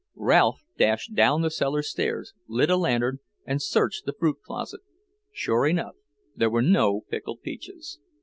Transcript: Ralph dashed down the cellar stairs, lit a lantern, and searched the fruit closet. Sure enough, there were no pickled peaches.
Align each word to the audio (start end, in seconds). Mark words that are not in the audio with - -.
Ralph 0.15 0.63
dashed 0.79 1.13
down 1.13 1.43
the 1.43 1.51
cellar 1.51 1.83
stairs, 1.83 2.33
lit 2.47 2.71
a 2.71 2.75
lantern, 2.75 3.19
and 3.45 3.61
searched 3.61 4.07
the 4.07 4.13
fruit 4.17 4.37
closet. 4.43 4.81
Sure 5.31 5.67
enough, 5.67 5.93
there 6.35 6.49
were 6.49 6.63
no 6.63 7.01
pickled 7.11 7.43
peaches. 7.43 7.99